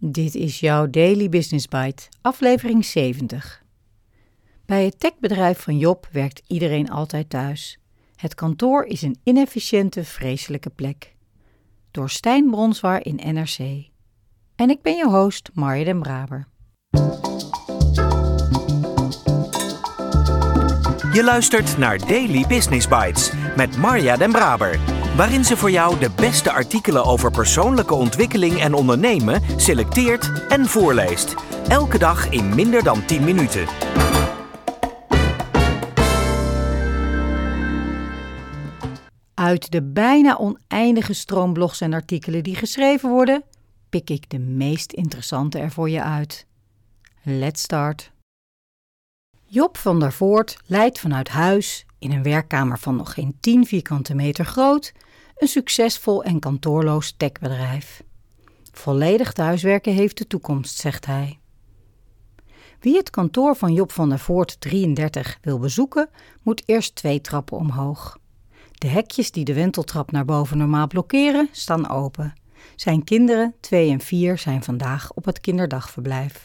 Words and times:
Dit 0.00 0.34
is 0.34 0.60
jouw 0.60 0.90
Daily 0.90 1.28
Business 1.28 1.68
Bite, 1.68 2.02
aflevering 2.20 2.84
70. 2.84 3.64
Bij 4.66 4.84
het 4.84 5.00
techbedrijf 5.00 5.60
van 5.60 5.78
Job 5.78 6.08
werkt 6.12 6.42
iedereen 6.46 6.90
altijd 6.90 7.30
thuis. 7.30 7.78
Het 8.16 8.34
kantoor 8.34 8.84
is 8.84 9.02
een 9.02 9.18
inefficiënte, 9.22 10.04
vreselijke 10.04 10.70
plek. 10.70 11.14
Door 11.90 12.10
Stijn 12.10 12.50
Bronswaar 12.50 13.04
in 13.04 13.34
NRC. 13.34 13.88
En 14.56 14.70
ik 14.70 14.82
ben 14.82 14.96
je 14.96 15.06
host, 15.08 15.50
Marja 15.54 15.84
den 15.84 16.00
Braber. 16.00 16.48
Je 21.12 21.24
luistert 21.24 21.78
naar 21.78 21.98
Daily 21.98 22.44
Business 22.48 22.88
Bites 22.88 23.32
met 23.56 23.76
Marja 23.76 24.16
den 24.16 24.32
Braber, 24.32 24.78
waarin 25.16 25.44
ze 25.44 25.56
voor 25.56 25.70
jou 25.70 25.98
de 25.98 26.10
beste 26.16 26.52
artikelen 26.52 27.04
over 27.04 27.30
persoonlijke 27.30 27.94
ontwikkeling 27.94 28.60
en 28.60 28.74
ondernemen 28.74 29.42
selecteert 29.56 30.46
en 30.48 30.66
voorleest. 30.66 31.34
Elke 31.68 31.98
dag 31.98 32.30
in 32.30 32.54
minder 32.54 32.82
dan 32.82 33.06
10 33.06 33.24
minuten. 33.24 33.66
Uit 39.34 39.70
de 39.70 39.82
bijna 39.82 40.36
oneindige 40.36 41.12
stroom 41.12 41.52
blogs 41.52 41.80
en 41.80 41.92
artikelen 41.92 42.42
die 42.42 42.56
geschreven 42.56 43.10
worden, 43.10 43.42
pik 43.88 44.10
ik 44.10 44.30
de 44.30 44.38
meest 44.38 44.92
interessante 44.92 45.58
er 45.58 45.70
voor 45.70 45.90
je 45.90 46.02
uit. 46.02 46.46
Let's 47.22 47.62
start. 47.62 48.10
Job 49.50 49.76
van 49.76 50.00
der 50.00 50.12
Voort 50.12 50.56
leidt 50.66 50.98
vanuit 50.98 51.28
huis, 51.28 51.86
in 51.98 52.12
een 52.12 52.22
werkkamer 52.22 52.78
van 52.78 52.96
nog 52.96 53.12
geen 53.12 53.36
10 53.40 53.66
vierkante 53.66 54.14
meter 54.14 54.44
groot, 54.44 54.92
een 55.36 55.48
succesvol 55.48 56.24
en 56.24 56.38
kantoorloos 56.38 57.14
techbedrijf. 57.16 58.02
Volledig 58.72 59.32
thuiswerken 59.32 59.92
heeft 59.92 60.18
de 60.18 60.26
toekomst, 60.26 60.76
zegt 60.76 61.06
hij. 61.06 61.38
Wie 62.80 62.96
het 62.96 63.10
kantoor 63.10 63.56
van 63.56 63.72
Job 63.72 63.92
van 63.92 64.08
der 64.08 64.18
Voort 64.18 64.60
33 64.60 65.38
wil 65.42 65.58
bezoeken, 65.58 66.08
moet 66.42 66.62
eerst 66.66 66.94
twee 66.94 67.20
trappen 67.20 67.56
omhoog. 67.56 68.18
De 68.72 68.88
hekjes 68.88 69.30
die 69.30 69.44
de 69.44 69.54
wenteltrap 69.54 70.10
naar 70.10 70.24
boven 70.24 70.58
normaal 70.58 70.86
blokkeren, 70.86 71.48
staan 71.52 71.88
open. 71.88 72.32
Zijn 72.76 73.04
kinderen, 73.04 73.54
twee 73.60 73.90
en 73.90 74.00
vier, 74.00 74.38
zijn 74.38 74.62
vandaag 74.62 75.12
op 75.12 75.24
het 75.24 75.40
kinderdagverblijf. 75.40 76.44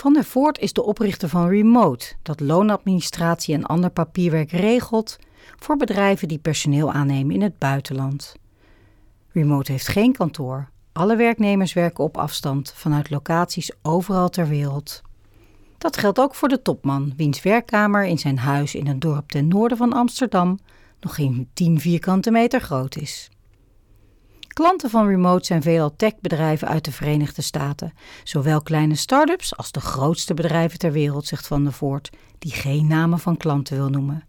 Van 0.00 0.12
der 0.12 0.24
Voort 0.24 0.58
is 0.58 0.72
de 0.72 0.82
oprichter 0.82 1.28
van 1.28 1.48
Remote, 1.48 2.14
dat 2.22 2.40
loonadministratie 2.40 3.54
en 3.54 3.64
ander 3.64 3.90
papierwerk 3.90 4.50
regelt 4.50 5.18
voor 5.56 5.76
bedrijven 5.76 6.28
die 6.28 6.38
personeel 6.38 6.92
aannemen 6.92 7.34
in 7.34 7.42
het 7.42 7.58
buitenland. 7.58 8.34
Remote 9.32 9.72
heeft 9.72 9.88
geen 9.88 10.12
kantoor. 10.12 10.68
Alle 10.92 11.16
werknemers 11.16 11.72
werken 11.72 12.04
op 12.04 12.16
afstand 12.16 12.72
vanuit 12.76 13.10
locaties 13.10 13.72
overal 13.82 14.28
ter 14.28 14.48
wereld. 14.48 15.02
Dat 15.78 15.96
geldt 15.96 16.18
ook 16.18 16.34
voor 16.34 16.48
de 16.48 16.62
topman, 16.62 17.12
wiens 17.16 17.42
werkkamer 17.42 18.04
in 18.04 18.18
zijn 18.18 18.38
huis 18.38 18.74
in 18.74 18.86
een 18.86 18.98
dorp 18.98 19.28
ten 19.28 19.48
noorden 19.48 19.78
van 19.78 19.92
Amsterdam 19.92 20.58
nog 21.00 21.14
geen 21.14 21.48
10 21.52 21.80
vierkante 21.80 22.30
meter 22.30 22.60
groot 22.60 22.96
is. 22.96 23.30
Klanten 24.58 24.90
van 24.90 25.06
Remote 25.06 25.44
zijn 25.44 25.62
veelal 25.62 25.96
techbedrijven 25.96 26.68
uit 26.68 26.84
de 26.84 26.92
Verenigde 26.92 27.42
Staten, 27.42 27.92
zowel 28.24 28.62
kleine 28.62 28.94
start-ups 28.94 29.56
als 29.56 29.72
de 29.72 29.80
grootste 29.80 30.34
bedrijven 30.34 30.78
ter 30.78 30.92
wereld, 30.92 31.26
zegt 31.26 31.46
Van 31.46 31.62
der 31.62 31.72
Voort, 31.72 32.10
die 32.38 32.52
geen 32.52 32.86
namen 32.86 33.18
van 33.18 33.36
klanten 33.36 33.76
wil 33.76 33.88
noemen. 33.88 34.24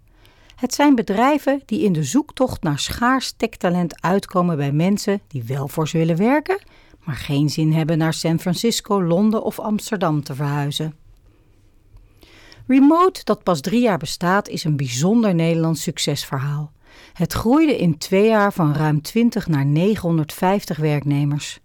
Het 0.55 0.73
zijn 0.73 0.95
bedrijven 0.95 1.61
die 1.65 1.83
in 1.83 1.93
de 1.93 2.03
zoektocht 2.03 2.63
naar 2.63 2.79
schaars 2.79 3.33
techtalent 3.37 4.01
uitkomen 4.01 4.57
bij 4.57 4.71
mensen 4.71 5.21
die 5.27 5.43
wel 5.43 5.67
voor 5.67 5.87
ze 5.87 5.97
willen 5.97 6.17
werken, 6.17 6.61
maar 7.03 7.15
geen 7.15 7.49
zin 7.49 7.73
hebben 7.73 7.97
naar 7.97 8.13
San 8.13 8.39
Francisco, 8.39 9.03
Londen 9.03 9.43
of 9.43 9.59
Amsterdam 9.59 10.23
te 10.23 10.35
verhuizen. 10.35 10.95
Remote, 12.67 13.21
dat 13.23 13.43
pas 13.43 13.61
drie 13.61 13.81
jaar 13.81 13.97
bestaat, 13.97 14.47
is 14.47 14.63
een 14.63 14.77
bijzonder 14.77 15.35
Nederlands 15.35 15.81
succesverhaal. 15.81 16.71
Het 17.13 17.33
groeide 17.33 17.77
in 17.77 17.97
twee 17.97 18.27
jaar 18.27 18.53
van 18.53 18.73
ruim 18.73 19.01
20 19.01 19.47
naar 19.47 19.65
950 19.65 20.77
werknemers. 20.77 21.59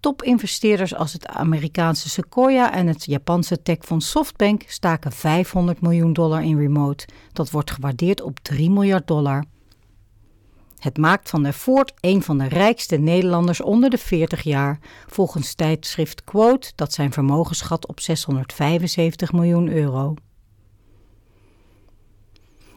Topinvesteerders 0.00 0.94
als 0.94 1.12
het 1.12 1.26
Amerikaanse 1.26 2.08
Sequoia 2.08 2.72
en 2.72 2.86
het 2.86 3.04
Japanse 3.04 3.62
techfonds 3.62 4.10
Softbank 4.10 4.62
staken 4.66 5.12
500 5.12 5.80
miljoen 5.80 6.12
dollar 6.12 6.44
in 6.44 6.58
remote. 6.58 7.06
Dat 7.32 7.50
wordt 7.50 7.70
gewaardeerd 7.70 8.20
op 8.20 8.38
3 8.40 8.70
miljard 8.70 9.06
dollar. 9.06 9.44
Het 10.78 10.98
maakt 10.98 11.28
Van 11.28 11.42
der 11.42 11.52
Voort 11.52 11.92
een 12.00 12.22
van 12.22 12.38
de 12.38 12.48
rijkste 12.48 12.96
Nederlanders 12.96 13.60
onder 13.60 13.90
de 13.90 13.98
40 13.98 14.42
jaar, 14.42 14.78
volgens 15.06 15.54
tijdschrift 15.54 16.24
Quote 16.24 16.72
dat 16.74 16.92
zijn 16.92 17.12
vermogen 17.12 17.56
schat 17.56 17.86
op 17.86 18.00
675 18.00 19.32
miljoen 19.32 19.68
euro. 19.68 20.14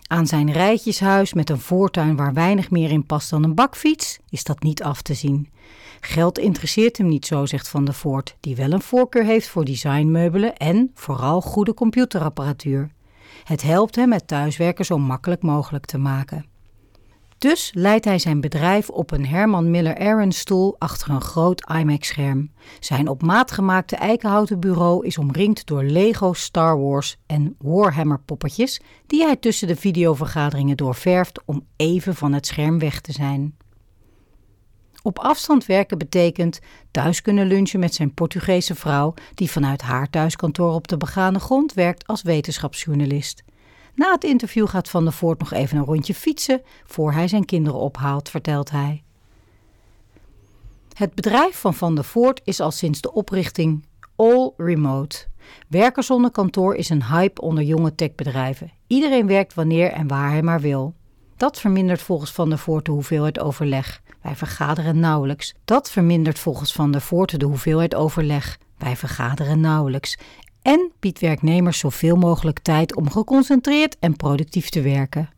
Aan 0.08 0.28
zijn 0.28 0.52
rijtjeshuis 0.52 1.34
met 1.34 1.50
een 1.50 1.60
voortuin 1.60 2.16
waar 2.16 2.34
weinig 2.34 2.72
meer 2.72 2.92
in 2.92 3.06
past 3.06 3.30
dan 3.30 3.44
een 3.44 3.56
bakfiets 3.56 4.20
is 4.30 4.44
dat 4.44 4.64
niet 4.64 4.84
af 4.84 5.02
te 5.02 5.14
zien. 5.14 5.50
Geld 6.00 6.38
interesseert 6.38 6.98
hem 6.98 7.08
niet 7.08 7.26
zo, 7.26 7.46
zegt 7.46 7.68
Van 7.68 7.86
der 7.86 7.94
Voort, 7.94 8.36
die 8.40 8.56
wel 8.56 8.72
een 8.72 8.82
voorkeur 8.82 9.24
heeft 9.24 9.48
voor 9.48 9.66
designmeubelen 9.66 10.58
en 10.58 10.92
vooral 10.94 11.42
goede 11.42 11.74
computerapparatuur. 11.74 12.92
Het 13.44 13.62
helpt 13.62 13.96
hem 13.96 14.12
het 14.12 14.28
thuiswerken 14.28 14.86
zo 14.86 14.98
makkelijk 14.98 15.42
mogelijk 15.42 15.86
te 15.86 15.98
maken. 15.98 16.46
Dus 17.38 17.72
leidt 17.74 18.06
hij 18.06 18.20
zijn 18.20 18.42
bedrijf 18.42 18.90
op 18.90 19.12
een 19.12 19.26
Herman 19.26 19.72
Miller 19.72 19.98
Aaron 19.98 20.32
stoel 20.32 20.76
achter 20.78 21.10
een 21.10 21.22
groot 21.22 21.70
IMAX-scherm. 21.70 22.52
Zijn 22.80 23.08
op 23.08 23.22
maat 23.22 23.52
gemaakte 23.52 23.96
eikenhouten 23.96 24.60
bureau 24.60 25.06
is 25.06 25.18
omringd 25.18 25.66
door 25.66 25.84
Lego, 25.84 26.34
Star 26.34 26.80
Wars 26.80 27.18
en 27.26 27.56
Warhammer 27.60 28.20
poppetjes 28.20 28.82
die 29.08 29.24
hij 29.24 29.36
tussen 29.36 29.68
de 29.68 29.76
videovergaderingen 29.76 30.78
doorverft 30.78 31.42
om 31.46 31.66
even 31.76 32.16
van 32.16 32.34
het 32.34 32.48
scherm 32.48 32.80
weg 32.80 33.02
te 33.02 33.12
zijn. 33.12 33.56
Op 35.02 35.20
afstand 35.20 35.66
werken 35.66 35.98
betekent 35.98 36.60
thuis 36.92 37.22
kunnen 37.22 37.48
lunchen 37.48 37.80
met 37.80 37.94
zijn 37.94 38.14
Portugese 38.14 38.76
vrouw, 38.76 39.14
die 39.34 39.52
vanuit 39.52 39.82
haar 39.82 40.10
thuiskantoor 40.10 40.74
op 40.74 40.88
de 40.88 40.98
begane 40.98 41.40
grond 41.40 41.74
werkt 41.74 42.08
als 42.08 42.22
wetenschapsjournalist. 42.22 43.44
Na 43.96 44.12
het 44.12 44.24
interview 44.24 44.68
gaat 44.68 44.90
Van 44.90 45.04
der 45.04 45.14
Voort 45.14 45.40
nog 45.40 45.54
even 45.54 45.78
een 45.78 45.86
rondje 45.86 46.14
fietsen 46.14 46.62
voor 46.86 47.12
hij 47.12 47.28
zijn 47.28 47.46
kinderen 47.46 47.80
ophaalt, 47.80 48.30
vertelt 48.30 48.72
hij. 48.72 49.04
Het 50.94 51.14
bedrijf 51.14 51.60
van 51.60 51.74
Van 51.74 51.96
der 51.96 52.04
Voort 52.04 52.42
is 52.44 52.60
al 52.60 52.72
sinds 52.72 53.02
de 53.02 53.14
oprichting 53.14 53.86
all 54.16 54.52
remote. 54.58 55.26
Werken 55.68 56.04
zonder 56.04 56.32
kantoor 56.32 56.76
is 56.76 56.90
een 56.90 57.04
hype 57.04 57.42
onder 57.42 57.64
jonge 57.64 57.96
techbedrijven. 57.96 58.72
Iedereen 58.88 59.28
werkt 59.28 59.54
wanneer 59.54 59.92
en 59.92 60.08
waar 60.08 60.30
hij 60.30 60.42
maar 60.42 60.62
wil. 60.62 60.94
Dat 61.38 61.60
vermindert 61.60 62.02
volgens 62.02 62.32
Van 62.32 62.50
der 62.50 62.58
Voort 62.58 62.86
de 62.86 62.92
hoeveelheid 62.92 63.40
overleg. 63.40 64.02
Wij 64.22 64.36
vergaderen 64.36 65.00
nauwelijks. 65.00 65.54
Dat 65.66 65.92
vermindert 65.92 66.40
volgens 66.40 66.74
Van 66.74 66.92
der 66.92 67.02
Voort 67.02 67.40
de 67.40 67.46
hoeveelheid 67.46 67.96
overleg. 67.96 68.58
Wij 68.78 68.96
vergaderen 68.96 69.60
nauwelijks 69.60 70.18
en 70.66 70.92
biedt 71.00 71.20
werknemers 71.20 71.80
zoveel 71.80 72.16
mogelijk 72.16 72.60
tijd 72.60 72.96
om 72.96 73.10
geconcentreerd 73.10 74.00
en 74.00 74.16
productief 74.16 74.70
te 74.70 74.82
werken. 74.82 75.30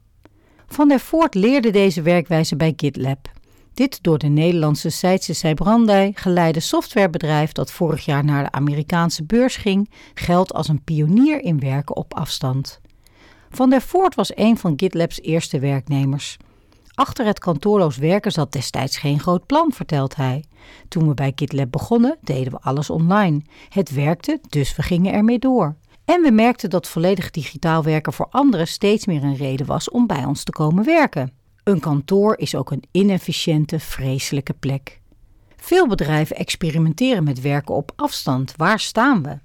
Van 0.68 0.88
der 0.88 1.00
Voort 1.00 1.36
leerde 1.36 1.70
deze 1.70 2.02
werkwijze 2.02 2.56
bij 2.56 2.74
GitLab. 2.76 3.32
Dit 3.74 4.04
door 4.04 4.18
de 4.18 4.28
Nederlandse 4.28 4.90
Seitse 4.90 5.34
Seibrandij 5.34 6.12
geleide 6.16 6.60
softwarebedrijf 6.60 7.52
dat 7.52 7.72
vorig 7.72 8.06
jaar 8.06 8.24
naar 8.24 8.44
de 8.44 8.52
Amerikaanse 8.52 9.24
beurs 9.24 9.56
ging, 9.56 9.90
geldt 10.14 10.54
als 10.54 10.68
een 10.68 10.84
pionier 10.84 11.42
in 11.42 11.60
werken 11.60 11.96
op 11.96 12.14
afstand. 12.14 12.82
Van 13.50 13.70
der 13.70 13.82
Voort 13.82 14.16
was 14.16 14.32
een 14.36 14.58
van 14.58 14.74
GitLab's 14.76 15.20
eerste 15.22 15.60
werknemers. 15.60 16.38
Achter 16.98 17.26
het 17.26 17.40
kantoorloos 17.40 17.98
werken 17.98 18.32
zat 18.32 18.52
destijds 18.52 18.98
geen 18.98 19.20
groot 19.20 19.46
plan, 19.46 19.72
vertelt 19.72 20.16
hij. 20.16 20.44
Toen 20.88 21.08
we 21.08 21.14
bij 21.14 21.32
GitLab 21.36 21.72
begonnen, 21.72 22.18
deden 22.22 22.52
we 22.52 22.60
alles 22.62 22.90
online. 22.90 23.42
Het 23.70 23.94
werkte, 23.94 24.40
dus 24.50 24.76
we 24.76 24.82
gingen 24.82 25.14
ermee 25.14 25.40
door. 25.40 25.76
En 26.06 26.22
we 26.22 26.32
merkten 26.32 26.70
dat 26.70 26.88
volledig 26.88 27.32
digitaal 27.32 27.84
werken 27.84 28.14
voor 28.14 28.28
anderen 28.30 28.68
steeds 28.68 29.06
meer 29.06 29.24
een 29.24 29.36
reden 29.36 29.66
was 29.66 29.90
om 29.90 30.08
bij 30.08 30.26
ons 30.26 30.44
te 30.44 30.52
komen 30.52 30.86
werken. 30.86 31.32
Een 31.64 31.80
kantoor 31.80 32.38
is 32.38 32.56
ook 32.56 32.72
een 32.72 32.84
inefficiënte, 32.92 33.80
vreselijke 33.80 34.54
plek. 34.54 35.02
Veel 35.56 35.88
bedrijven 35.88 36.36
experimenteren 36.36 37.24
met 37.24 37.42
werken 37.42 37.76
op 37.76 37.92
afstand. 37.96 38.54
Waar 38.56 38.80
staan 38.80 39.24
we? 39.24 39.40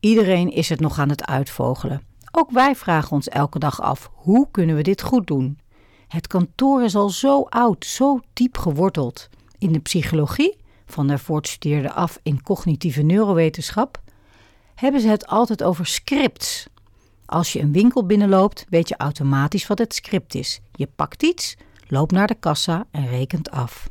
Iedereen 0.00 0.50
is 0.50 0.68
het 0.68 0.80
nog 0.80 0.98
aan 0.98 1.08
het 1.08 1.26
uitvogelen. 1.26 2.02
Ook 2.30 2.50
wij 2.50 2.76
vragen 2.76 3.12
ons 3.12 3.28
elke 3.28 3.58
dag 3.58 3.80
af: 3.80 4.10
hoe 4.14 4.48
kunnen 4.50 4.76
we 4.76 4.82
dit 4.82 5.02
goed 5.02 5.26
doen? 5.26 5.60
Het 6.12 6.26
kantoor 6.26 6.82
is 6.82 6.94
al 6.94 7.10
zo 7.10 7.42
oud, 7.42 7.84
zo 7.84 8.20
diep 8.32 8.58
geworteld. 8.58 9.28
In 9.58 9.72
de 9.72 9.78
psychologie, 9.78 10.56
Van 10.86 11.06
der 11.06 11.18
Voort 11.18 11.48
studeerde 11.48 11.92
af 11.92 12.18
in 12.22 12.42
cognitieve 12.42 13.02
neurowetenschap, 13.02 14.02
hebben 14.74 15.00
ze 15.00 15.08
het 15.08 15.26
altijd 15.26 15.62
over 15.62 15.86
scripts. 15.86 16.66
Als 17.24 17.52
je 17.52 17.60
een 17.60 17.72
winkel 17.72 18.06
binnenloopt, 18.06 18.66
weet 18.68 18.88
je 18.88 18.96
automatisch 18.96 19.66
wat 19.66 19.78
het 19.78 19.94
script 19.94 20.34
is. 20.34 20.60
Je 20.72 20.88
pakt 20.96 21.22
iets, 21.22 21.56
loopt 21.86 22.12
naar 22.12 22.26
de 22.26 22.34
kassa 22.34 22.86
en 22.90 23.08
rekent 23.08 23.50
af. 23.50 23.88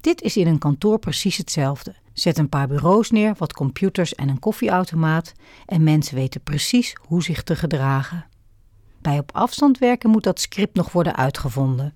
Dit 0.00 0.22
is 0.22 0.36
in 0.36 0.46
een 0.46 0.58
kantoor 0.58 0.98
precies 0.98 1.36
hetzelfde. 1.36 1.94
Zet 2.12 2.38
een 2.38 2.48
paar 2.48 2.68
bureaus 2.68 3.10
neer, 3.10 3.34
wat 3.38 3.52
computers 3.52 4.14
en 4.14 4.28
een 4.28 4.38
koffieautomaat 4.38 5.32
en 5.66 5.82
mensen 5.82 6.14
weten 6.14 6.40
precies 6.40 6.96
hoe 7.00 7.22
zich 7.22 7.42
te 7.42 7.56
gedragen. 7.56 8.26
Bij 9.06 9.18
op 9.18 9.30
afstand 9.32 9.78
werken 9.78 10.10
moet 10.10 10.22
dat 10.22 10.40
script 10.40 10.74
nog 10.74 10.92
worden 10.92 11.16
uitgevonden. 11.16 11.94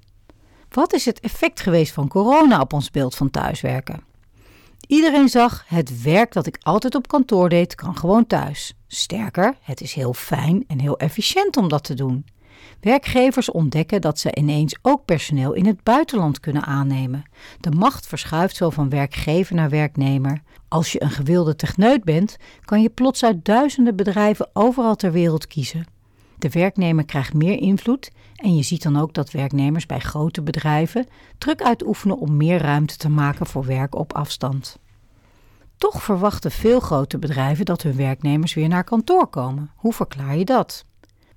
Wat 0.68 0.92
is 0.92 1.04
het 1.04 1.20
effect 1.20 1.60
geweest 1.60 1.92
van 1.92 2.08
corona 2.08 2.60
op 2.60 2.72
ons 2.72 2.90
beeld 2.90 3.14
van 3.14 3.30
thuiswerken? 3.30 4.02
Iedereen 4.86 5.28
zag, 5.28 5.64
het 5.66 6.02
werk 6.02 6.32
dat 6.32 6.46
ik 6.46 6.58
altijd 6.60 6.94
op 6.94 7.08
kantoor 7.08 7.48
deed, 7.48 7.74
kan 7.74 7.96
gewoon 7.96 8.26
thuis. 8.26 8.74
Sterker, 8.86 9.54
het 9.60 9.80
is 9.80 9.92
heel 9.92 10.12
fijn 10.12 10.64
en 10.66 10.80
heel 10.80 10.98
efficiënt 10.98 11.56
om 11.56 11.68
dat 11.68 11.84
te 11.84 11.94
doen. 11.94 12.24
Werkgevers 12.80 13.50
ontdekken 13.50 14.00
dat 14.00 14.18
ze 14.18 14.34
ineens 14.34 14.76
ook 14.82 15.04
personeel 15.04 15.52
in 15.52 15.66
het 15.66 15.82
buitenland 15.82 16.40
kunnen 16.40 16.64
aannemen. 16.64 17.22
De 17.60 17.70
macht 17.70 18.06
verschuift 18.06 18.56
zo 18.56 18.70
van 18.70 18.88
werkgever 18.88 19.54
naar 19.54 19.70
werknemer. 19.70 20.42
Als 20.68 20.92
je 20.92 21.02
een 21.02 21.10
gewilde 21.10 21.56
techneut 21.56 22.04
bent, 22.04 22.36
kan 22.64 22.82
je 22.82 22.90
plots 22.90 23.24
uit 23.24 23.44
duizenden 23.44 23.96
bedrijven 23.96 24.50
overal 24.52 24.96
ter 24.96 25.12
wereld 25.12 25.46
kiezen. 25.46 25.98
De 26.40 26.50
werknemer 26.50 27.04
krijgt 27.04 27.34
meer 27.34 27.58
invloed 27.58 28.10
en 28.34 28.56
je 28.56 28.62
ziet 28.62 28.82
dan 28.82 28.96
ook 28.96 29.14
dat 29.14 29.30
werknemers 29.30 29.86
bij 29.86 29.98
grote 29.98 30.42
bedrijven 30.42 31.06
druk 31.38 31.62
uitoefenen 31.62 32.18
om 32.18 32.36
meer 32.36 32.58
ruimte 32.58 32.96
te 32.96 33.08
maken 33.08 33.46
voor 33.46 33.64
werk 33.64 33.94
op 33.94 34.12
afstand. 34.12 34.78
Toch 35.76 36.02
verwachten 36.02 36.50
veel 36.50 36.80
grote 36.80 37.18
bedrijven 37.18 37.64
dat 37.64 37.82
hun 37.82 37.96
werknemers 37.96 38.54
weer 38.54 38.68
naar 38.68 38.84
kantoor 38.84 39.26
komen. 39.26 39.70
Hoe 39.76 39.92
verklaar 39.92 40.36
je 40.36 40.44
dat? 40.44 40.84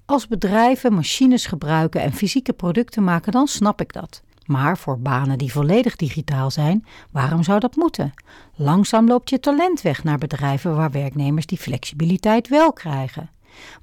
Als 0.05 0.27
bedrijven 0.27 0.93
machines 0.93 1.45
gebruiken 1.45 2.01
en 2.01 2.13
fysieke 2.13 2.53
producten 2.53 3.03
maken, 3.03 3.31
dan 3.31 3.47
snap 3.47 3.81
ik 3.81 3.93
dat. 3.93 4.21
Maar 4.45 4.77
voor 4.77 4.99
banen 4.99 5.37
die 5.37 5.51
volledig 5.51 5.95
digitaal 5.95 6.51
zijn, 6.51 6.85
waarom 7.11 7.43
zou 7.43 7.59
dat 7.59 7.75
moeten? 7.75 8.13
Langzaam 8.55 9.07
loopt 9.07 9.29
je 9.29 9.39
talent 9.39 9.81
weg 9.81 10.03
naar 10.03 10.17
bedrijven 10.17 10.75
waar 10.75 10.91
werknemers 10.91 11.45
die 11.45 11.57
flexibiliteit 11.57 12.47
wel 12.47 12.73
krijgen. 12.73 13.32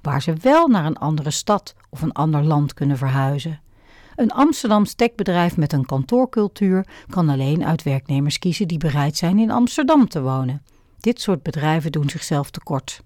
Waar 0.03 0.23
ze 0.23 0.35
wel 0.41 0.69
naar 0.69 0.85
een 0.85 0.99
andere 0.99 1.31
stad 1.31 1.75
of 1.91 2.03
een 2.03 2.13
ander 2.13 2.43
land 2.45 2.75
kunnen 2.75 2.97
verhuizen. 2.97 3.61
Een 4.17 4.31
Amsterdams 4.31 4.95
techbedrijf 4.95 5.57
met 5.57 5.73
een 5.73 5.87
kantoorcultuur 5.87 6.87
kan 7.09 7.29
alleen 7.29 7.65
uit 7.65 7.83
werknemers 7.83 8.39
kiezen 8.39 8.69
die 8.69 8.79
bereid 8.79 9.17
zijn 9.17 9.39
in 9.39 9.51
Amsterdam 9.51 10.09
te 10.09 10.23
wonen. 10.23 10.63
Dit 11.01 11.21
soort 11.21 11.43
bedrijven 11.43 11.93
doen 11.93 12.11
zichzelf 12.11 12.51
tekort. 12.51 13.03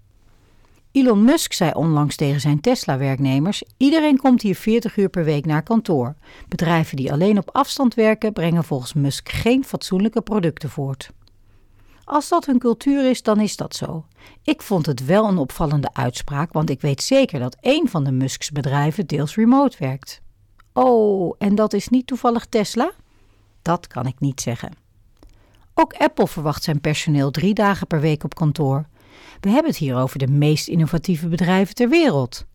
Elon 0.91 1.23
Musk 1.23 1.53
zei 1.53 1.71
onlangs 1.73 2.15
tegen 2.15 2.41
zijn 2.41 2.61
Tesla-werknemers: 2.61 3.63
Iedereen 3.77 4.17
komt 4.17 4.41
hier 4.41 4.55
40 4.55 4.97
uur 4.97 5.09
per 5.09 5.23
week 5.23 5.45
naar 5.45 5.63
kantoor. 5.63 6.15
Bedrijven 6.47 6.97
die 6.97 7.11
alleen 7.11 7.37
op 7.37 7.49
afstand 7.51 7.93
werken, 7.93 8.33
brengen 8.33 8.63
volgens 8.63 8.93
Musk 8.93 9.29
geen 9.29 9.63
fatsoenlijke 9.63 10.21
producten 10.21 10.69
voort. 10.69 11.11
Als 12.05 12.29
dat 12.29 12.45
hun 12.45 12.59
cultuur 12.59 13.09
is, 13.09 13.23
dan 13.23 13.39
is 13.39 13.55
dat 13.55 13.75
zo. 13.75 14.05
Ik 14.43 14.61
vond 14.61 14.85
het 14.85 15.05
wel 15.05 15.27
een 15.27 15.37
opvallende 15.37 15.89
uitspraak, 15.93 16.53
want 16.53 16.69
ik 16.69 16.81
weet 16.81 17.03
zeker 17.03 17.39
dat 17.39 17.57
één 17.59 17.87
van 17.87 18.03
de 18.03 18.11
Musks 18.11 18.51
bedrijven 18.51 19.07
deels 19.07 19.35
remote 19.35 19.77
werkt. 19.79 20.21
Oh, 20.73 21.35
en 21.37 21.55
dat 21.55 21.73
is 21.73 21.89
niet 21.89 22.07
toevallig 22.07 22.45
Tesla? 22.45 22.91
Dat 23.61 23.87
kan 23.87 24.05
ik 24.05 24.19
niet 24.19 24.41
zeggen. 24.41 24.71
Ook 25.73 25.93
Apple 25.93 26.27
verwacht 26.27 26.63
zijn 26.63 26.81
personeel 26.81 27.31
drie 27.31 27.53
dagen 27.53 27.87
per 27.87 27.99
week 27.99 28.23
op 28.23 28.35
kantoor. 28.35 28.85
We 29.39 29.49
hebben 29.49 29.71
het 29.71 29.79
hier 29.79 29.95
over 29.95 30.19
de 30.19 30.27
meest 30.27 30.67
innovatieve 30.67 31.27
bedrijven 31.27 31.75
ter 31.75 31.89
wereld. 31.89 32.45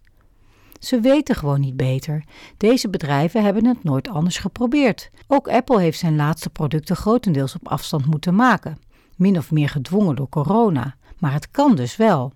Ze 0.79 1.01
weten 1.01 1.35
gewoon 1.35 1.61
niet 1.61 1.77
beter. 1.77 2.25
Deze 2.57 2.89
bedrijven 2.89 3.45
hebben 3.45 3.67
het 3.67 3.85
nooit 3.85 4.09
anders 4.09 4.39
geprobeerd. 4.39 5.11
Ook 5.27 5.49
Apple 5.49 5.81
heeft 5.81 5.99
zijn 5.99 6.17
laatste 6.17 6.51
producten 6.51 6.97
grotendeels 6.97 7.55
op 7.55 7.69
afstand 7.69 8.07
moeten 8.07 8.35
maken. 8.35 8.79
Min 9.21 9.39
of 9.39 9.51
meer 9.51 9.69
gedwongen 9.69 10.17
door 10.17 10.29
corona. 10.29 10.95
Maar 11.19 11.33
het 11.33 11.51
kan 11.51 11.75
dus 11.75 11.97
wel. 11.97 12.33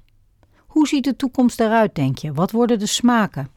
Hoe 0.56 0.88
ziet 0.88 1.04
de 1.04 1.16
toekomst 1.16 1.60
eruit, 1.60 1.94
denk 1.94 2.18
je? 2.18 2.32
Wat 2.32 2.50
worden 2.50 2.78
de 2.78 2.86
smaken? 2.86 3.48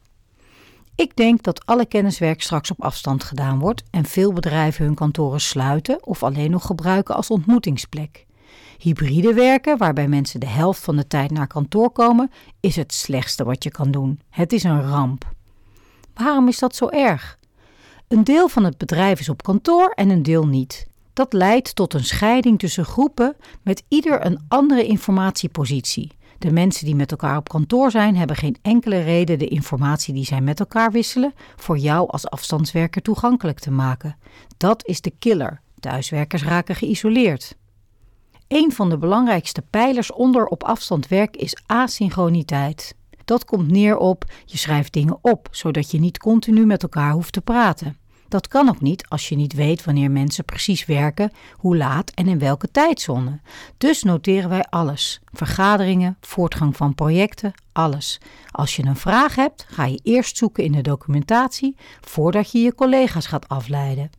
Ik 0.95 1.15
denk 1.15 1.44
dat 1.44 1.65
alle 1.65 1.85
kenniswerk 1.85 2.41
straks 2.41 2.71
op 2.71 2.83
afstand 2.83 3.24
gedaan 3.24 3.59
wordt 3.59 3.83
en 3.91 4.06
veel 4.06 4.33
bedrijven 4.33 4.85
hun 4.85 4.95
kantoren 4.95 5.41
sluiten 5.41 6.06
of 6.06 6.24
alleen 6.24 6.51
nog 6.51 6.65
gebruiken 6.65 7.15
als 7.15 7.29
ontmoetingsplek. 7.29 8.25
Hybride 8.77 9.33
werken, 9.33 9.77
waarbij 9.77 10.07
mensen 10.07 10.39
de 10.39 10.47
helft 10.47 10.83
van 10.83 10.95
de 10.95 11.07
tijd 11.07 11.31
naar 11.31 11.47
kantoor 11.47 11.91
komen, 11.91 12.31
is 12.59 12.75
het 12.75 12.94
slechtste 12.94 13.44
wat 13.44 13.63
je 13.63 13.71
kan 13.71 13.91
doen. 13.91 14.19
Het 14.29 14.53
is 14.53 14.63
een 14.63 14.89
ramp. 14.89 15.31
Waarom 16.13 16.47
is 16.47 16.59
dat 16.59 16.75
zo 16.75 16.88
erg? 16.88 17.39
Een 18.07 18.24
deel 18.24 18.47
van 18.47 18.63
het 18.63 18.77
bedrijf 18.77 19.19
is 19.19 19.29
op 19.29 19.44
kantoor 19.44 19.89
en 19.89 20.09
een 20.09 20.24
deel 20.24 20.47
niet. 20.47 20.88
Dat 21.18 21.34
leidt 21.34 21.75
tot 21.75 21.94
een 21.94 22.04
scheiding 22.04 22.60
tussen 22.60 22.86
groepen 22.86 23.36
met 23.62 23.84
ieder 23.88 24.25
een 24.25 24.40
andere 24.48 24.86
informatiepositie. 24.86 26.12
De 26.38 26.52
mensen 26.52 26.86
die 26.86 26.96
met 26.96 27.12
elkaar 27.12 27.38
op 27.38 27.50
kantoor 27.50 27.92
zijn, 27.92 28.16
hebben 28.16 28.36
geen 28.36 28.58
enkele 28.62 29.02
reden 29.02 29.40
de 29.40 29.48
informatie 29.48 30.14
die 30.14 30.25
zij 30.25 30.42
met 30.42 30.60
elkaar 30.60 30.92
wisselen 30.92 31.34
voor 31.56 31.78
jou 31.78 32.10
als 32.10 32.30
afstandswerker 32.30 33.02
toegankelijk 33.02 33.60
te 33.60 33.72
maken. 33.72 34.18
Dat 34.58 34.86
is 34.86 35.02
de 35.02 35.14
killer. 35.19 35.62
Thuiswerkers 35.80 36.44
raken 36.44 36.75
geïsoleerd. 36.75 37.56
Een 38.48 38.72
van 38.72 38.90
de 38.90 38.98
belangrijkste 38.98 39.62
pijlers 39.62 40.12
onder 40.12 40.46
op 40.46 40.63
afstand 40.63 41.08
werk 41.08 41.38
is 41.38 41.62
asynchroniteit. 41.66 42.96
Dat 43.25 43.46
komt 43.46 43.72
neer 43.72 43.98
op 43.98 44.25
je 44.46 44.58
schrijft 44.58 44.94
dingen 44.94 45.18
op, 45.22 45.48
zodat 45.52 45.92
je 45.92 46.00
niet 46.00 46.18
continu 46.18 46.66
met 46.66 46.84
elkaar 46.84 47.12
hoeft 47.12 47.34
te 47.34 47.42
praten. 47.42 47.98
Dat 48.27 48.47
kan 48.47 48.69
ook 48.69 48.81
niet 48.81 49.07
als 49.07 49.29
je 49.29 49.35
niet 49.35 49.53
weet 49.53 49.83
wanneer 49.83 50.12
mensen 50.12 50.45
precies 50.45 50.85
werken, 50.85 51.31
hoe 51.53 51.77
laat 51.77 52.12
en 52.12 52.27
in 52.27 52.39
welke 52.39 52.71
tijdzone. 52.71 53.39
Dus 53.77 54.03
noteren 54.03 54.50
wij 54.50 54.65
alles: 54.69 55.19
vergaderingen, 55.33 56.18
voortgang 56.21 56.77
van 56.77 56.95
projecten, 56.95 57.53
alles. 57.71 58.19
Als 58.51 58.75
je 58.75 58.85
een 58.85 58.95
vraag 58.95 59.35
hebt, 59.35 59.65
ga 59.69 59.85
je 59.85 60.00
eerst 60.03 60.38
zoeken 60.38 60.63
in 60.63 60.71
de 60.71 60.81
documentatie 60.81 61.75
voordat 62.01 62.51
je 62.51 62.59
je 62.59 62.75
collega's 62.75 63.25
gaat 63.25 63.50
afleiden. 63.50 64.09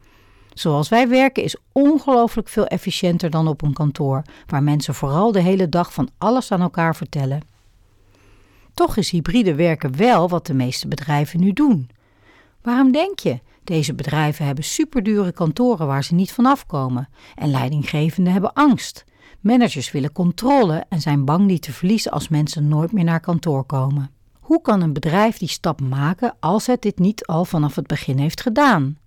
Zoals 0.54 0.88
wij 0.88 1.08
werken 1.08 1.42
is 1.42 1.56
ongelooflijk 1.72 2.48
veel 2.48 2.66
efficiënter 2.66 3.30
dan 3.30 3.48
op 3.48 3.62
een 3.62 3.72
kantoor, 3.72 4.22
waar 4.46 4.62
mensen 4.62 4.94
vooral 4.94 5.32
de 5.32 5.40
hele 5.40 5.68
dag 5.68 5.92
van 5.92 6.08
alles 6.18 6.52
aan 6.52 6.60
elkaar 6.60 6.96
vertellen. 6.96 7.42
Toch 8.74 8.96
is 8.96 9.10
hybride 9.10 9.54
werken 9.54 9.96
wel 9.96 10.28
wat 10.28 10.46
de 10.46 10.54
meeste 10.54 10.88
bedrijven 10.88 11.40
nu 11.40 11.52
doen. 11.52 11.90
Waarom 12.62 12.92
denk 12.92 13.18
je? 13.18 13.40
Deze 13.68 13.94
bedrijven 13.94 14.46
hebben 14.46 14.64
superdure 14.64 15.32
kantoren 15.32 15.86
waar 15.86 16.04
ze 16.04 16.14
niet 16.14 16.32
vanaf 16.32 16.66
komen 16.66 17.08
en 17.34 17.50
leidinggevenden 17.50 18.32
hebben 18.32 18.52
angst. 18.52 19.04
Managers 19.40 19.90
willen 19.90 20.12
controle 20.12 20.84
en 20.88 21.00
zijn 21.00 21.24
bang 21.24 21.48
die 21.48 21.58
te 21.58 21.72
verliezen 21.72 22.12
als 22.12 22.28
mensen 22.28 22.68
nooit 22.68 22.92
meer 22.92 23.04
naar 23.04 23.20
kantoor 23.20 23.64
komen. 23.64 24.10
Hoe 24.40 24.60
kan 24.60 24.80
een 24.80 24.92
bedrijf 24.92 25.38
die 25.38 25.48
stap 25.48 25.80
maken 25.80 26.36
als 26.40 26.66
het 26.66 26.82
dit 26.82 26.98
niet 26.98 27.26
al 27.26 27.44
vanaf 27.44 27.74
het 27.74 27.86
begin 27.86 28.18
heeft 28.18 28.40
gedaan? 28.40 28.98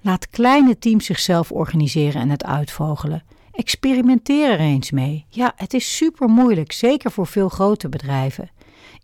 Laat 0.00 0.28
kleine 0.28 0.78
teams 0.78 1.04
zichzelf 1.04 1.52
organiseren 1.52 2.20
en 2.20 2.30
het 2.30 2.44
uitvogelen. 2.44 3.22
Experimenteer 3.52 4.50
er 4.50 4.60
eens 4.60 4.90
mee. 4.90 5.26
Ja, 5.28 5.52
het 5.56 5.74
is 5.74 5.96
super 5.96 6.28
moeilijk, 6.28 6.72
zeker 6.72 7.10
voor 7.10 7.26
veel 7.26 7.48
grote 7.48 7.88
bedrijven. 7.88 8.50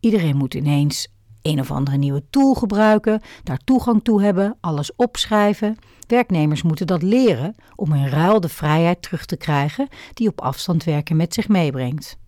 Iedereen 0.00 0.36
moet 0.36 0.54
ineens 0.54 1.08
een 1.42 1.60
of 1.60 1.70
andere 1.70 1.96
nieuwe 1.96 2.22
tool 2.30 2.54
gebruiken, 2.54 3.20
daar 3.42 3.60
toegang 3.64 4.04
toe 4.04 4.22
hebben, 4.22 4.56
alles 4.60 4.96
opschrijven. 4.96 5.76
Werknemers 6.06 6.62
moeten 6.62 6.86
dat 6.86 7.02
leren 7.02 7.54
om 7.74 7.94
in 7.94 8.06
ruil 8.06 8.40
de 8.40 8.48
vrijheid 8.48 9.02
terug 9.02 9.26
te 9.26 9.36
krijgen 9.36 9.88
die 10.14 10.28
op 10.28 10.40
afstand 10.40 10.84
werken 10.84 11.16
met 11.16 11.34
zich 11.34 11.48
meebrengt. 11.48 12.18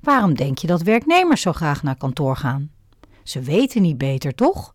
Waarom 0.00 0.34
denk 0.34 0.58
je 0.58 0.66
dat 0.66 0.82
werknemers 0.82 1.40
zo 1.40 1.52
graag 1.52 1.82
naar 1.82 1.96
kantoor 1.96 2.36
gaan? 2.36 2.70
Ze 3.22 3.40
weten 3.40 3.82
niet 3.82 3.98
beter, 3.98 4.34
toch? 4.34 4.74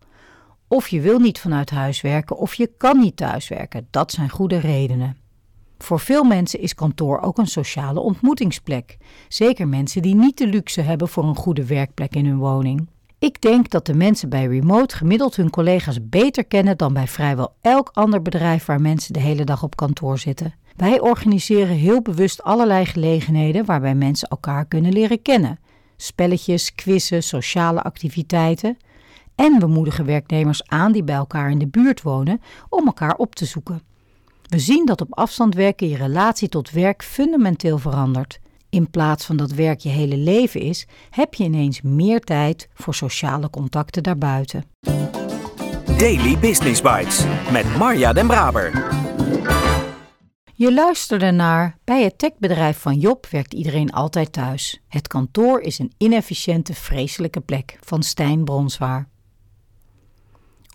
Of 0.67 0.87
je 0.87 1.01
wil 1.01 1.19
niet 1.19 1.39
vanuit 1.39 1.69
huis 1.69 2.01
werken 2.01 2.37
of 2.37 2.53
je 2.53 2.71
kan 2.77 2.99
niet 2.99 3.17
thuiswerken. 3.17 3.87
Dat 3.91 4.11
zijn 4.11 4.29
goede 4.29 4.57
redenen. 4.57 5.17
Voor 5.77 5.99
veel 5.99 6.23
mensen 6.23 6.59
is 6.59 6.75
kantoor 6.75 7.19
ook 7.19 7.37
een 7.37 7.47
sociale 7.47 7.99
ontmoetingsplek. 7.99 8.97
Zeker 9.27 9.67
mensen 9.67 10.01
die 10.01 10.15
niet 10.15 10.37
de 10.37 10.47
luxe 10.47 10.81
hebben 10.81 11.07
voor 11.07 11.23
een 11.23 11.35
goede 11.35 11.65
werkplek 11.65 12.15
in 12.15 12.25
hun 12.25 12.37
woning. 12.37 12.87
Ik 13.19 13.41
denk 13.41 13.69
dat 13.69 13.85
de 13.85 13.93
mensen 13.93 14.29
bij 14.29 14.45
Remote 14.45 14.95
gemiddeld 14.95 15.35
hun 15.35 15.49
collega's 15.49 15.97
beter 16.09 16.45
kennen 16.45 16.77
dan 16.77 16.93
bij 16.93 17.07
vrijwel 17.07 17.53
elk 17.61 17.89
ander 17.93 18.21
bedrijf 18.21 18.65
waar 18.65 18.81
mensen 18.81 19.13
de 19.13 19.19
hele 19.19 19.43
dag 19.43 19.63
op 19.63 19.75
kantoor 19.75 20.17
zitten. 20.17 20.53
Wij 20.75 20.99
organiseren 20.99 21.75
heel 21.75 22.01
bewust 22.01 22.43
allerlei 22.43 22.85
gelegenheden 22.85 23.65
waarbij 23.65 23.95
mensen 23.95 24.27
elkaar 24.27 24.65
kunnen 24.65 24.93
leren 24.93 25.21
kennen. 25.21 25.59
Spelletjes, 25.97 26.75
quizzen, 26.75 27.23
sociale 27.23 27.81
activiteiten. 27.81 28.77
En 29.35 29.59
we 29.59 29.67
moedigen 29.67 30.05
werknemers 30.05 30.67
aan 30.67 30.91
die 30.91 31.03
bij 31.03 31.15
elkaar 31.15 31.51
in 31.51 31.59
de 31.59 31.67
buurt 31.67 32.01
wonen 32.01 32.41
om 32.69 32.85
elkaar 32.85 33.15
op 33.15 33.35
te 33.35 33.45
zoeken. 33.45 33.81
We 34.47 34.59
zien 34.59 34.85
dat 34.85 35.01
op 35.01 35.17
afstand 35.17 35.55
werken 35.55 35.89
je 35.89 35.97
relatie 35.97 36.49
tot 36.49 36.71
werk 36.71 37.03
fundamenteel 37.03 37.77
verandert. 37.77 38.39
In 38.69 38.89
plaats 38.89 39.25
van 39.25 39.37
dat 39.37 39.51
werk 39.51 39.79
je 39.79 39.89
hele 39.89 40.17
leven 40.17 40.61
is, 40.61 40.87
heb 41.09 41.33
je 41.33 41.43
ineens 41.43 41.81
meer 41.81 42.19
tijd 42.19 42.69
voor 42.73 42.95
sociale 42.95 43.49
contacten 43.49 44.03
daarbuiten. 44.03 44.63
Daily 45.97 46.37
Business 46.39 46.81
Bites 46.81 47.25
met 47.51 47.77
Marja 47.77 48.13
Den 48.13 48.27
Braber. 48.27 48.97
Je 50.53 50.73
luisterde 50.73 51.31
naar 51.31 51.77
Bij 51.83 52.03
het 52.03 52.17
techbedrijf 52.17 52.77
van 52.77 52.95
Job 52.95 53.25
werkt 53.25 53.53
iedereen 53.53 53.91
altijd 53.91 54.31
thuis. 54.31 54.81
Het 54.87 55.07
kantoor 55.07 55.61
is 55.61 55.79
een 55.79 55.93
inefficiënte, 55.97 56.73
vreselijke 56.73 57.39
plek 57.39 57.77
van 57.81 58.03
Stijn 58.03 58.43
Bronswaar. 58.43 59.07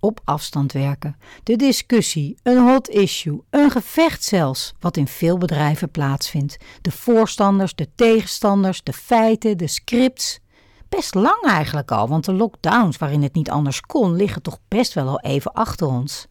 Op 0.05 0.21
afstand 0.25 0.73
werken, 0.73 1.17
de 1.43 1.57
discussie, 1.57 2.37
een 2.43 2.59
hot 2.59 2.89
issue, 2.89 3.43
een 3.51 3.71
gevecht 3.71 4.25
zelfs, 4.25 4.75
wat 4.81 4.97
in 4.97 5.07
veel 5.07 5.39
bedrijven 5.39 5.91
plaatsvindt. 5.91 6.57
De 6.81 6.91
voorstanders, 6.91 7.75
de 7.75 7.89
tegenstanders, 7.95 8.83
de 8.83 8.93
feiten, 8.93 9.59
de 9.59 9.67
scripts. 9.67 10.41
Best 10.89 11.15
lang 11.15 11.43
eigenlijk 11.43 11.91
al, 11.91 12.09
want 12.09 12.25
de 12.25 12.33
lockdowns 12.33 12.97
waarin 12.97 13.23
het 13.23 13.35
niet 13.35 13.51
anders 13.51 13.81
kon, 13.81 14.17
liggen 14.17 14.43
toch 14.43 14.59
best 14.69 14.93
wel 14.93 15.09
al 15.09 15.21
even 15.21 15.53
achter 15.53 15.87
ons. 15.87 16.27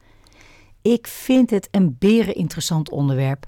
Ik 0.82 1.08
vind 1.08 1.50
het 1.50 1.68
een 1.72 1.96
beren 2.00 2.36
interessant 2.36 2.90
onderwerp. 2.90 3.46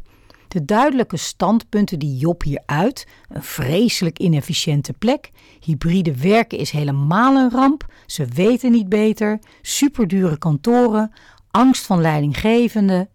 De 0.55 0.65
duidelijke 0.65 1.17
standpunten 1.17 2.00
die 2.00 2.17
Job 2.17 2.43
hier 2.43 2.62
uit, 2.65 3.07
een 3.29 3.43
vreselijk 3.43 4.19
inefficiënte 4.19 4.93
plek, 4.93 5.31
hybride 5.59 6.17
werken 6.17 6.57
is 6.57 6.71
helemaal 6.71 7.35
een 7.35 7.51
ramp, 7.51 7.85
ze 8.05 8.25
weten 8.25 8.71
niet 8.71 8.89
beter, 8.89 9.39
superdure 9.62 10.38
kantoren, 10.38 11.12
angst 11.51 11.85
van 11.85 12.01
leidinggevenden, 12.01 13.09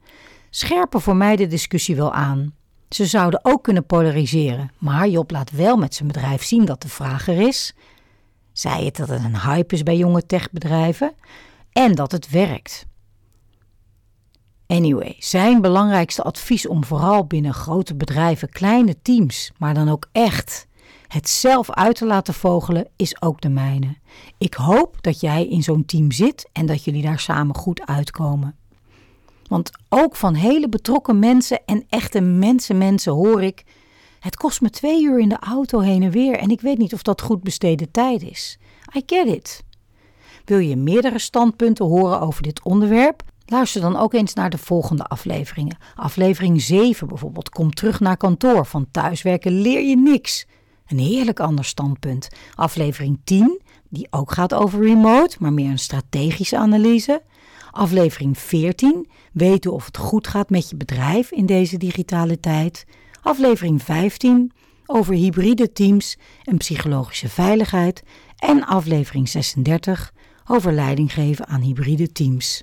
scherpen 0.50 1.00
voor 1.00 1.16
mij 1.16 1.36
de 1.36 1.46
discussie 1.46 1.96
wel 1.96 2.12
aan. 2.12 2.54
Ze 2.88 3.06
zouden 3.06 3.40
ook 3.42 3.62
kunnen 3.62 3.86
polariseren, 3.86 4.70
maar 4.78 5.08
Job 5.08 5.30
laat 5.30 5.50
wel 5.50 5.76
met 5.76 5.94
zijn 5.94 6.08
bedrijf 6.08 6.42
zien 6.42 6.64
dat 6.64 6.82
de 6.82 6.88
vraag 6.88 7.28
er 7.28 7.40
is. 7.40 7.74
Zij 8.52 8.84
het 8.84 8.96
dat 8.96 9.08
het 9.08 9.24
een 9.24 9.40
hype 9.40 9.74
is 9.74 9.82
bij 9.82 9.96
jonge 9.96 10.26
techbedrijven 10.26 11.12
en 11.72 11.94
dat 11.94 12.12
het 12.12 12.30
werkt. 12.30 12.86
Anyway, 14.70 15.16
zijn 15.18 15.60
belangrijkste 15.60 16.22
advies 16.22 16.68
om 16.68 16.84
vooral 16.84 17.24
binnen 17.24 17.54
grote 17.54 17.94
bedrijven 17.94 18.48
kleine 18.48 19.02
teams, 19.02 19.52
maar 19.58 19.74
dan 19.74 19.88
ook 19.88 20.08
echt 20.12 20.66
het 21.06 21.28
zelf 21.28 21.70
uit 21.70 21.96
te 21.96 22.06
laten 22.06 22.34
vogelen, 22.34 22.88
is 22.96 23.22
ook 23.22 23.40
de 23.40 23.48
mijne. 23.48 23.96
Ik 24.38 24.54
hoop 24.54 24.96
dat 25.00 25.20
jij 25.20 25.46
in 25.46 25.62
zo'n 25.62 25.84
team 25.84 26.10
zit 26.10 26.48
en 26.52 26.66
dat 26.66 26.84
jullie 26.84 27.02
daar 27.02 27.18
samen 27.18 27.54
goed 27.54 27.86
uitkomen. 27.86 28.56
Want 29.48 29.70
ook 29.88 30.16
van 30.16 30.34
hele 30.34 30.68
betrokken 30.68 31.18
mensen 31.18 31.60
en 31.66 31.84
echte 31.88 32.20
mensen, 32.20 32.78
mensen 32.78 33.12
hoor 33.12 33.42
ik. 33.42 33.64
Het 34.20 34.36
kost 34.36 34.60
me 34.60 34.70
twee 34.70 35.02
uur 35.02 35.20
in 35.20 35.28
de 35.28 35.38
auto 35.38 35.78
heen 35.78 36.02
en 36.02 36.10
weer 36.10 36.38
en 36.38 36.50
ik 36.50 36.60
weet 36.60 36.78
niet 36.78 36.94
of 36.94 37.02
dat 37.02 37.22
goed 37.22 37.42
besteden 37.42 37.90
tijd 37.90 38.22
is. 38.22 38.58
I 38.96 39.02
get 39.06 39.26
it. 39.26 39.64
Wil 40.44 40.58
je 40.58 40.76
meerdere 40.76 41.18
standpunten 41.18 41.86
horen 41.86 42.20
over 42.20 42.42
dit 42.42 42.62
onderwerp? 42.62 43.29
Luister 43.50 43.80
dan 43.80 43.96
ook 43.96 44.14
eens 44.14 44.34
naar 44.34 44.50
de 44.50 44.58
volgende 44.58 45.04
afleveringen. 45.04 45.76
Aflevering 45.94 46.62
7 46.62 47.08
bijvoorbeeld. 47.08 47.48
Kom 47.48 47.70
terug 47.70 48.00
naar 48.00 48.16
kantoor. 48.16 48.66
Van 48.66 48.86
thuiswerken 48.90 49.60
leer 49.60 49.82
je 49.82 49.96
niks. 49.96 50.46
Een 50.86 50.98
heerlijk 50.98 51.40
ander 51.40 51.64
standpunt. 51.64 52.28
Aflevering 52.54 53.20
10, 53.24 53.60
die 53.88 54.06
ook 54.10 54.32
gaat 54.32 54.54
over 54.54 54.82
remote, 54.82 55.36
maar 55.40 55.52
meer 55.52 55.70
een 55.70 55.78
strategische 55.78 56.56
analyse. 56.56 57.22
Aflevering 57.70 58.38
14, 58.38 59.08
weten 59.32 59.72
of 59.72 59.86
het 59.86 59.96
goed 59.96 60.26
gaat 60.26 60.50
met 60.50 60.70
je 60.70 60.76
bedrijf 60.76 61.30
in 61.30 61.46
deze 61.46 61.76
digitale 61.76 62.40
tijd. 62.40 62.84
Aflevering 63.22 63.82
15, 63.82 64.52
over 64.86 65.14
hybride 65.14 65.72
teams 65.72 66.18
en 66.44 66.56
psychologische 66.56 67.28
veiligheid. 67.28 68.02
En 68.36 68.66
aflevering 68.66 69.28
36, 69.28 70.12
over 70.46 70.72
leiding 70.72 71.12
geven 71.12 71.46
aan 71.46 71.60
hybride 71.60 72.12
teams. 72.12 72.62